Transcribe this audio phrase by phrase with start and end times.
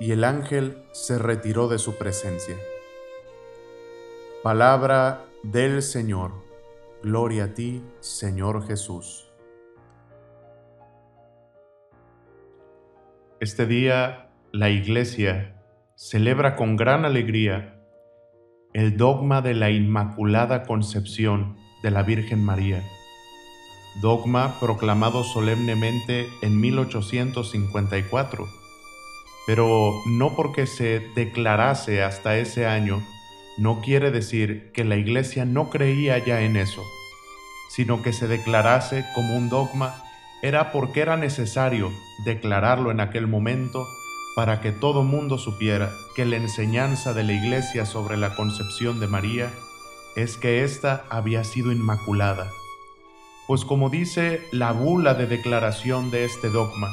[0.00, 2.56] y el ángel se retiró de su presencia.
[4.42, 6.32] Palabra del Señor.
[7.02, 9.30] Gloria a ti, Señor Jesús.
[13.40, 15.60] Este día la Iglesia
[15.96, 17.80] celebra con gran alegría
[18.72, 22.82] el dogma de la Inmaculada Concepción de la Virgen María,
[24.00, 28.61] dogma proclamado solemnemente en 1854
[29.46, 33.02] pero no porque se declarase hasta ese año,
[33.58, 36.82] no quiere decir que la iglesia no creía ya en eso,
[37.70, 40.02] sino que se declarase como un dogma
[40.42, 41.92] era porque era necesario
[42.24, 43.86] declararlo en aquel momento
[44.34, 49.06] para que todo mundo supiera que la enseñanza de la iglesia sobre la concepción de
[49.06, 49.50] María
[50.16, 52.50] es que ésta había sido inmaculada.
[53.46, 56.90] Pues como dice la bula de declaración de este dogma,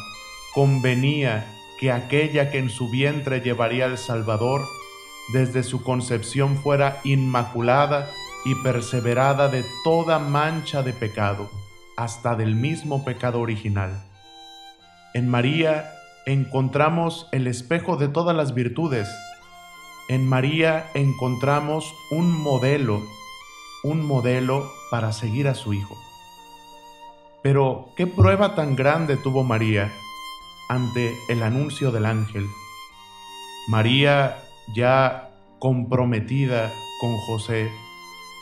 [0.54, 4.62] convenía que aquella que en su vientre llevaría el Salvador,
[5.32, 8.10] desde su concepción fuera inmaculada
[8.44, 11.50] y perseverada de toda mancha de pecado,
[11.96, 14.04] hasta del mismo pecado original.
[15.14, 15.90] En María
[16.26, 19.08] encontramos el espejo de todas las virtudes.
[20.10, 23.02] En María encontramos un modelo,
[23.84, 25.98] un modelo para seguir a su Hijo.
[27.42, 29.90] Pero, ¿qué prueba tan grande tuvo María
[30.70, 32.46] ante el anuncio del ángel.
[33.68, 34.38] María,
[34.74, 36.72] ya comprometida
[37.02, 37.70] con José,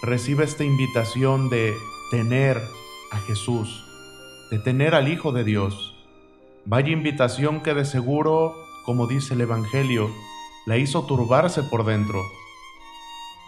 [0.04, 1.74] recibe esta invitación de
[2.12, 2.62] tener
[3.12, 3.84] a Jesús,
[4.52, 5.96] de tener al Hijo de Dios.
[6.66, 8.54] Vaya invitación que de seguro,
[8.86, 10.12] como dice el Evangelio,
[10.66, 12.22] la hizo turbarse por dentro.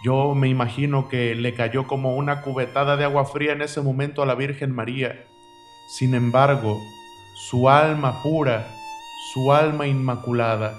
[0.02, 4.22] Yo me imagino que le cayó como una cubetada de agua fría en ese momento
[4.22, 5.26] a la Virgen María.
[5.86, 6.80] Sin embargo,
[7.48, 8.68] su alma pura,
[9.32, 10.74] su alma inmaculada,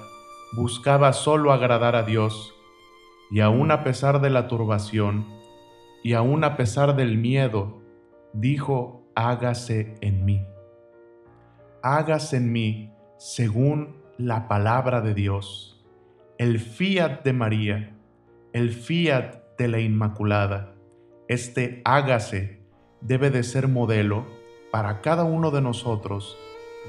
[0.54, 2.54] buscaba solo agradar a Dios,
[3.32, 5.26] y aun a pesar de la turbación,
[6.04, 7.82] y aun a pesar del miedo,
[8.34, 10.46] dijo, hágase en mí.
[11.82, 15.84] Hágase en mí según la palabra de Dios,
[16.38, 17.98] el fiat de María,
[18.54, 20.76] el fiat de la Inmaculada.
[21.28, 22.62] Este hágase
[23.02, 24.28] debe de ser modelo
[24.72, 26.38] para cada uno de nosotros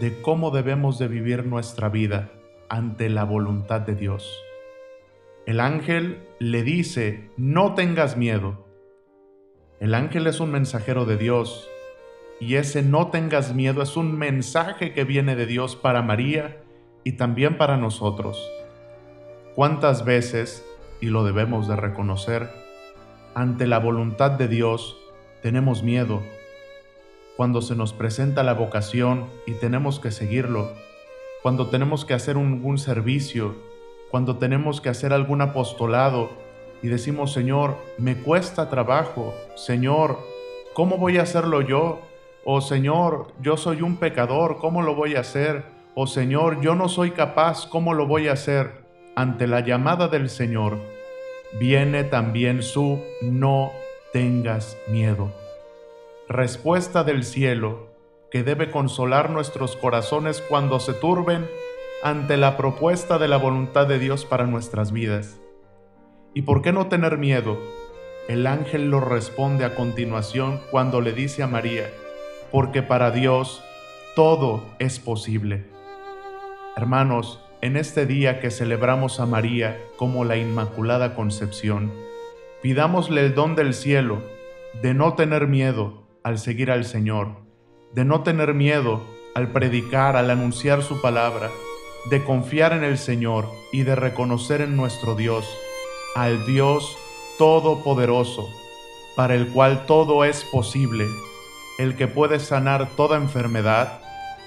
[0.01, 2.31] de cómo debemos de vivir nuestra vida
[2.69, 4.43] ante la voluntad de Dios.
[5.47, 8.67] El ángel le dice, no tengas miedo.
[9.81, 11.69] El ángel es un mensajero de Dios
[12.41, 16.63] y ese no tengas miedo es un mensaje que viene de Dios para María
[17.05, 18.51] y también para nosotros.
[19.55, 20.65] ¿Cuántas veces,
[21.01, 22.51] y lo debemos de reconocer,
[23.35, 24.97] ante la voluntad de Dios
[25.43, 26.23] tenemos miedo
[27.37, 30.73] cuando se nos presenta la vocación y tenemos que seguirlo,
[31.43, 33.57] cuando tenemos que hacer un, servicio,
[34.11, 36.31] cuando tenemos que hacer algún apostolado
[36.83, 40.19] y decimos, Señor, me cuesta trabajo, Señor,
[40.75, 42.01] ¿cómo voy a hacerlo yo?
[42.45, 45.65] O Señor, yo soy un pecador, ¿cómo lo voy a hacer?
[45.95, 48.83] O Señor, yo no soy capaz, ¿cómo lo voy a hacer?
[49.17, 50.79] Ante la llamada del Señor,
[51.59, 53.73] viene también su no
[54.13, 55.42] tengas miedo.
[56.33, 57.91] Respuesta del cielo
[58.31, 61.47] que debe consolar nuestros corazones cuando se turben
[62.03, 65.39] ante la propuesta de la voluntad de Dios para nuestras vidas.
[66.33, 67.59] ¿Y por qué no tener miedo?
[68.29, 71.91] El ángel lo responde a continuación cuando le dice a María,
[72.51, 73.63] porque para Dios
[74.17, 75.67] todo es posible.
[76.79, 81.93] Hermanos, en este día que celebramos a María como la Inmaculada Concepción,
[82.63, 84.23] pidámosle el don del cielo
[84.81, 87.37] de no tener miedo al seguir al Señor,
[87.93, 89.03] de no tener miedo
[89.35, 91.51] al predicar, al anunciar su palabra,
[92.11, 95.47] de confiar en el Señor y de reconocer en nuestro Dios
[96.15, 96.97] al Dios
[97.39, 98.49] Todopoderoso,
[99.17, 101.07] para el cual todo es posible,
[101.79, 104.01] el que puede sanar toda enfermedad,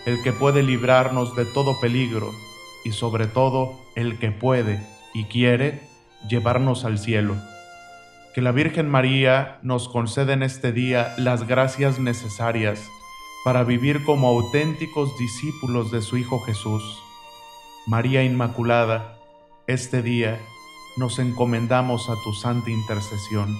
[0.05, 2.31] el que puede librarnos de todo peligro
[2.83, 5.81] y sobre todo el que puede y quiere
[6.29, 7.35] llevarnos al cielo.
[8.35, 12.85] Que la Virgen María nos conceda en este día las gracias necesarias
[13.45, 16.83] para vivir como auténticos discípulos de su Hijo Jesús.
[17.87, 19.17] María Inmaculada,
[19.67, 20.37] este día
[20.97, 23.55] nos encomendamos a tu santa intercesión.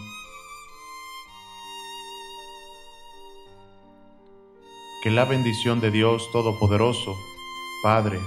[5.01, 7.15] Que la bendición de Dios Todopoderoso,
[7.81, 8.19] Padre,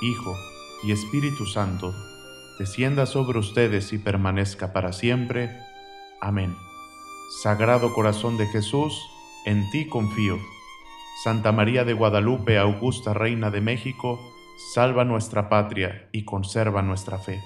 [0.00, 0.36] Hijo
[0.82, 1.94] y Espíritu Santo,
[2.58, 5.70] descienda sobre ustedes y permanezca para siempre.
[6.22, 6.56] Amén.
[7.42, 9.10] Sagrado Corazón de Jesús,
[9.44, 10.38] en ti confío.
[11.24, 14.20] Santa María de Guadalupe, Augusta Reina de México,
[14.72, 17.42] salva nuestra patria y conserva nuestra fe.